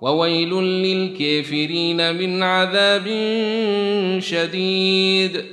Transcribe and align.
وويل 0.00 0.54
للكافرين 0.54 2.14
من 2.14 2.42
عذاب 2.42 3.06
شديد. 4.18 5.44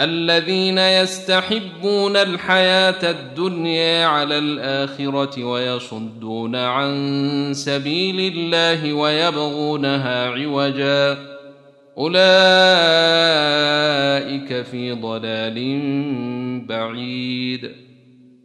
الذين 0.00 0.78
يستحبون 0.78 2.16
الحياة 2.16 3.10
الدنيا 3.10 4.06
على 4.06 4.38
الآخرة 4.38 5.44
ويصدون 5.44 6.56
عن 6.56 7.50
سبيل 7.54 8.32
الله 8.36 8.92
ويبغونها 8.92 10.30
عوجا. 10.30 11.18
أولئك 11.98 12.22
في 14.62 14.92
ضلال 14.92 15.56
بعيد. 16.66 17.85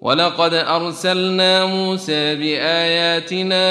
ولقد 0.00 0.54
أرسلنا 0.54 1.66
موسى 1.66 2.34
بآياتنا 2.34 3.64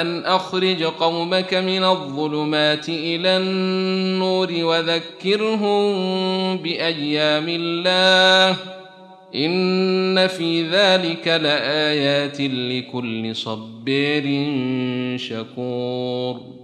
أن 0.00 0.24
أخرج 0.24 0.82
قومك 0.82 1.54
من 1.54 1.84
الظلمات 1.84 2.88
إلى 2.88 3.36
النور 3.36 4.48
وذكرهم 4.52 5.84
بأيام 6.56 7.46
الله. 7.48 8.56
إن 9.34 10.26
في 10.26 10.68
ذلك 10.68 11.28
لآيات 11.28 12.40
لكل 12.40 13.36
صبير 13.36 14.24
شكور. 15.18 16.63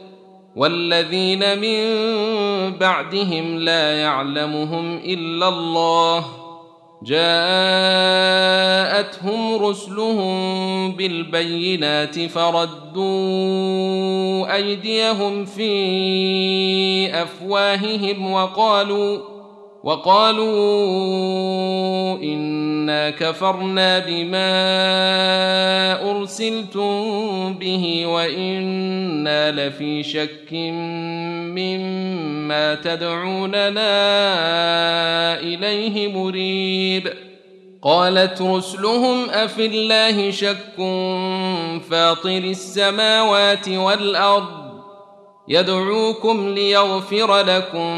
والذين 0.55 1.59
من 1.59 1.81
بعدهم 2.77 3.59
لا 3.59 4.01
يعلمهم 4.01 4.97
إلا 4.97 5.47
الله 5.47 6.25
جاءتهم 7.03 7.95
رسلهم 9.65 10.91
بالبينات 10.95 12.19
فردوا 12.19 13.01
أيديهم 14.55 15.45
في 15.45 17.21
أفواههم 17.21 18.31
وقالوا 18.31 19.30
وقالوا 19.83 20.47
إنا 22.17 23.09
كفرنا 23.09 23.99
بما 23.99 24.51
أرسلتم 26.11 27.53
به 27.53 28.05
وإنا 28.05 29.51
لفي 29.51 30.03
شك 30.03 30.53
مما 31.57 32.75
تدعوننا 32.75 33.79
إليه 35.39 36.13
مريب. 36.13 37.13
قالت 37.83 38.41
رسلهم 38.41 39.29
أفي 39.29 39.65
الله 39.65 40.31
شك 40.31 40.75
فاطر 41.89 42.37
السماوات 42.37 43.69
والأرض 43.69 44.61
يدعوكم 45.47 46.49
ليغفر 46.49 47.39
لكم 47.39 47.97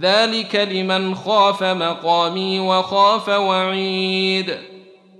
ذلك 0.00 0.56
لمن 0.56 1.14
خاف 1.14 1.62
مقامي 1.62 2.60
وخاف 2.60 3.28
وعيد 3.28 4.56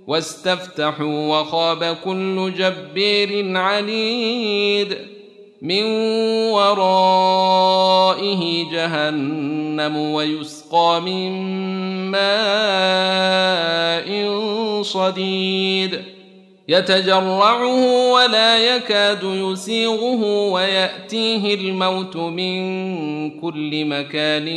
واستفتحوا 0.07 1.39
وخاب 1.39 1.97
كل 2.03 2.53
جبير 2.57 3.57
عنيد 3.57 4.97
من 5.61 5.83
ورائه 6.51 7.91
جهنم 8.71 9.97
ويسقى 9.97 11.01
من 11.01 11.31
ماء 12.11 13.13
صديد 14.81 16.12
يتجرعه 16.67 18.11
ولا 18.11 18.75
يكاد 18.75 19.23
يسيغه 19.23 20.51
ويأتيه 20.51 21.55
الموت 21.55 22.17
من 22.17 22.59
كل 23.39 23.85
مكان 23.85 24.47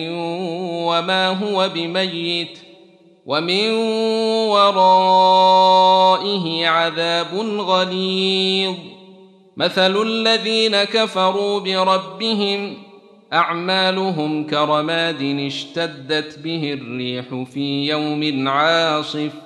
وما 0.87 1.29
هو 1.29 1.71
بميت 1.75 2.59
ومن 3.27 3.71
ورائه 4.51 6.69
عذاب 6.69 7.35
غليظ. 7.59 8.75
مثل 9.57 10.03
الذين 10.03 10.85
كفروا 10.85 11.61
بربهم 11.61 12.75
أعمالهم 13.33 14.47
كرماد 14.47 15.23
اشتدت 15.47 16.39
به 16.39 16.73
الريح 16.73 17.25
في 17.53 17.89
يوم 17.89 18.49
عاصف 18.49 19.46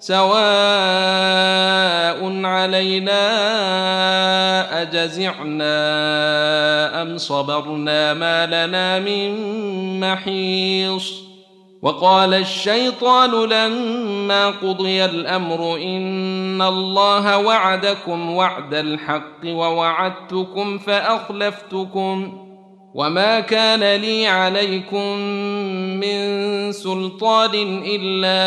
سواء 0.00 0.28
علينا 2.46 3.22
أجزعنا 4.82 5.72
أم 7.02 7.18
صبرنا 7.18 8.14
ما 8.14 8.46
لنا 8.46 8.98
من 8.98 9.30
محيص. 10.00 11.28
وقال 11.82 12.34
الشيطان 12.34 13.30
لما 13.30 14.46
قضي 14.46 15.04
الأمر 15.04 15.76
إن 15.76 16.62
الله 16.62 17.38
وعدكم 17.38 18.30
وعد 18.30 18.74
الحق 18.74 19.44
ووعدتكم 19.44 20.78
فأخلفتكم 20.78 22.47
وما 22.94 23.40
كان 23.40 24.00
لي 24.00 24.26
عليكم 24.26 25.16
من 26.00 26.72
سلطان 26.72 27.82
الا 27.86 28.38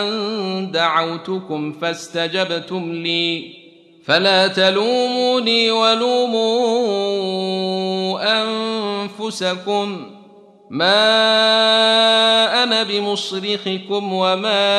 ان 0.00 0.70
دعوتكم 0.70 1.72
فاستجبتم 1.72 2.92
لي. 2.92 3.64
فلا 4.04 4.48
تلوموني 4.48 5.70
ولوموا 5.70 6.42
انفسكم. 8.42 10.13
ما 10.70 12.62
أنا 12.62 12.82
بمصرخكم 12.82 14.12
وما 14.12 14.74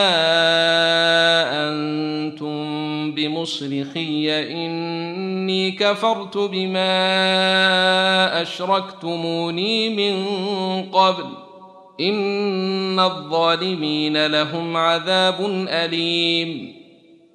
أنتم 1.69 3.11
بمصرخي 3.11 4.43
اني 4.51 5.71
كفرت 5.71 6.37
بما 6.37 6.91
اشركتموني 8.41 9.89
من 9.89 10.25
قبل 10.91 11.25
ان 11.99 12.99
الظالمين 12.99 14.25
لهم 14.25 14.77
عذاب 14.77 15.65
اليم 15.69 16.84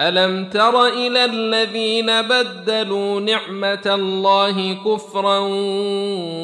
ألم 0.00 0.50
تر 0.50 0.86
إلى 0.86 1.24
الذين 1.24 2.22
بدلوا 2.22 3.20
نعمة 3.20 3.82
الله 3.86 4.74
كفرا 4.74 5.38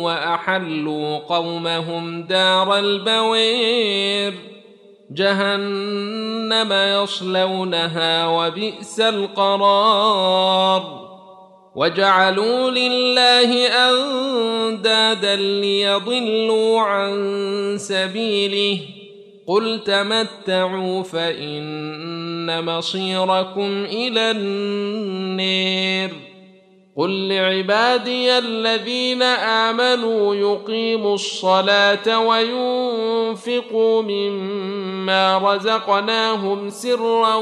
وأحلوا 0.03 1.19
قومهم 1.19 2.23
دار 2.23 2.79
البوير؟ 2.79 4.35
جهنم 5.11 6.73
يصلونها 6.73 8.27
وبئس 8.27 9.01
القرار. 9.01 11.05
وجعلوا 11.75 12.71
لله 12.71 13.67
أندادا 13.67 15.37
ليضلوا 15.37 16.81
عن 16.81 17.77
سبيله. 17.79 19.04
قل 19.47 19.81
تمتعوا 19.85 21.03
فان 21.03 22.65
مصيركم 22.65 23.85
إلى 23.85 24.31
النير 24.31 26.11
قل 26.97 27.29
لعبادي 27.29 28.39
الذين 28.39 29.23
امنوا 29.23 30.35
يقيموا 30.35 31.15
الصلاه 31.15 32.19
وينفقوا 32.19 34.03
مما 34.03 35.39
رزقناهم 35.39 36.71
سرا 36.71 37.35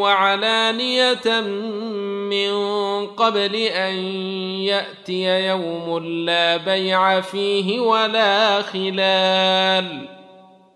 وعلانيه 0.00 1.40
من 2.30 2.54
قبل 3.06 3.54
ان 3.54 3.94
ياتي 4.62 5.46
يوم 5.46 5.98
لا 5.98 6.56
بيع 6.56 7.20
فيه 7.20 7.80
ولا 7.80 8.62
خلال 8.62 10.14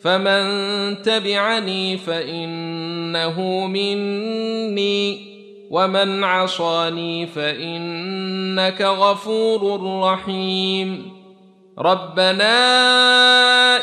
فمن 0.00 1.02
تبعني 1.02 1.98
فانه 1.98 3.66
مني 3.66 5.30
ومن 5.70 6.24
عصاني 6.24 7.26
فانك 7.26 8.82
غفور 8.82 9.80
رحيم 10.02 11.12
ربنا 11.78 12.56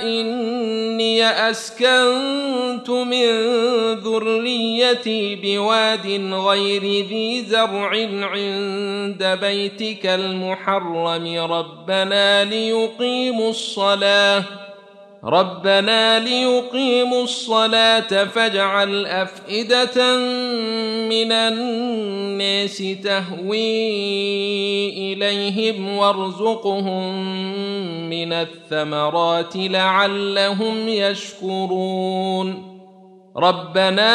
اني 0.04 1.26
اسكنت 1.26 2.90
من 2.90 3.30
ذريتي 3.94 5.36
بواد 5.36 6.08
غير 6.34 6.82
ذي 6.82 7.44
زرع 7.44 7.90
عند 8.22 9.38
بيتك 9.42 10.06
المحرم 10.06 11.52
ربنا 11.52 12.44
ليقيموا 12.44 13.50
الصلاه 13.50 14.67
ربنا 15.24 16.20
ليقيموا 16.20 17.24
الصلاه 17.24 18.26
فاجعل 18.26 19.06
افئده 19.06 20.18
من 21.10 21.32
الناس 21.32 22.84
تهوي 23.04 23.54
اليهم 25.14 25.98
وارزقهم 25.98 27.30
من 28.10 28.34
الثمرات 28.34 29.54
لعلهم 29.56 30.90
يشكرون 30.90 32.78
ربنا 33.38 34.14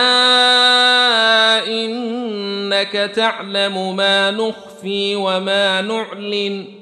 انك 1.67 2.93
تعلم 3.15 3.97
ما 3.97 4.31
نخفي 4.31 5.17
وما 5.17 5.81
نعلن 5.81 6.82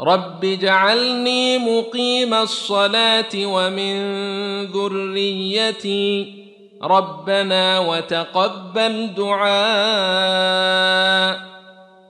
رب 0.00 0.44
اجعلني 0.44 1.58
مقيم 1.58 2.34
الصلاه 2.34 3.34
ومن 3.34 3.96
ذريتي 4.66 6.34
ربنا 6.82 7.78
وتقبل 7.78 9.10
دعاء 9.16 9.54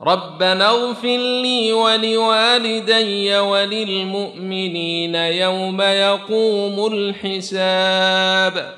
ربنا 0.02 0.68
اغفر 0.68 1.16
لي 1.16 1.72
ولوالدي 1.72 3.38
وللمؤمنين 3.38 5.14
يوم 5.14 5.80
يقوم 5.80 6.86
الحساب 6.92 8.74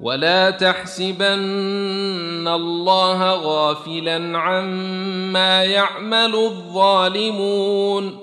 ولا 0.00 0.50
تحسبن 0.50 2.48
الله 2.48 3.34
غافلا 3.34 4.38
عما 4.38 5.64
يعمل 5.64 6.34
الظالمون 6.34 8.21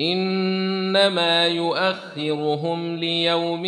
إنما 0.00 1.46
يؤخرهم 1.46 2.96
ليوم 2.96 3.64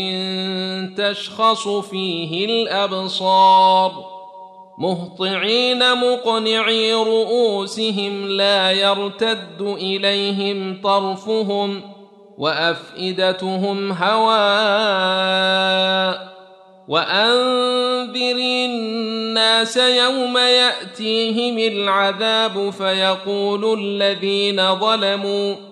تشخص 0.97 1.69
فيه 1.69 2.45
الأبصار 2.45 3.93
مهطعين 4.79 5.95
مقنعي 5.95 6.95
رؤوسهم 6.95 8.27
لا 8.29 8.73
يرتد 8.73 9.61
إليهم 9.61 10.81
طرفهم 10.83 11.83
وأفئدتهم 12.39 13.93
هواء 13.93 15.13
وأنذر 16.89 18.37
الناس 18.39 19.77
يوم 19.77 20.39
يأتيهم 20.39 21.59
العذاب 21.59 22.71
فيقول 22.71 23.79
الذين 23.81 24.75
ظلموا 24.75 25.72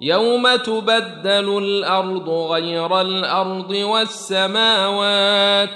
يوم 0.00 0.56
تبدل 0.56 1.58
الأرض 1.58 2.28
غير 2.28 3.00
الأرض 3.00 3.70
والسماوات 3.70 5.70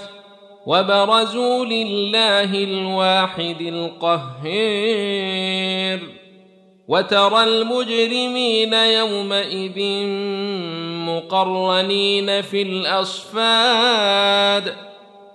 وبرزوا 0.67 1.65
لله 1.65 2.65
الواحد 2.65 3.61
القهير 4.51 6.01
وترى 6.89 7.45
المجرمين 7.45 8.75
يومئذ 8.75 10.07
مقرنين 11.07 12.43
في 12.43 12.63
الاصفاد 12.63 13.95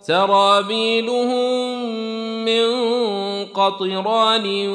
سرابيلهم 0.01 1.85
من 2.45 2.65
قطران 3.55 4.67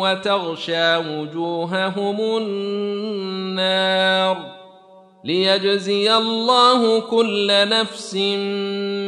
وتغشى 0.00 0.96
وجوههم 0.96 2.20
النار 2.36 3.76
ليجزي 5.24 6.16
الله 6.16 7.00
كل 7.00 7.68
نفس 7.68 8.14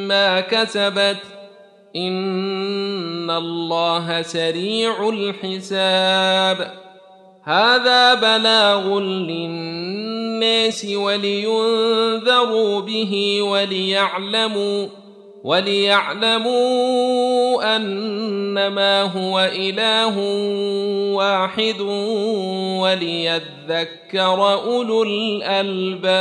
ما 0.08 0.40
كسبت 0.40 1.16
إن 1.96 3.30
الله 3.30 4.22
سريع 4.22 5.08
الحساب. 5.08 6.72
هذا 7.44 8.14
بلاغ 8.14 8.98
للناس 9.00 10.86
ولينذروا 10.94 12.80
به 12.80 13.42
وليعلموا 13.42 14.86
وليعلموا 15.48 16.56
أنما 17.76 19.02
هو 19.02 19.50
إله 19.54 20.18
واحد 21.16 21.80
وليذكر 22.80 24.52
أولو 24.52 25.02
الألباب. 25.02 26.18